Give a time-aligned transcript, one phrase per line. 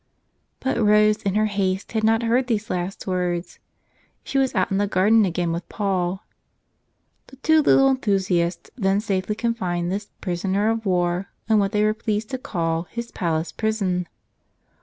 [0.59, 3.59] But Rose, in her haste, had not heard these last words.
[4.23, 6.23] She was out in the garden again with Paul.
[7.27, 11.93] The two little enthusiasts then safely confined this "prisoner of war" in what they were
[11.93, 14.07] pleased to call his palace prison.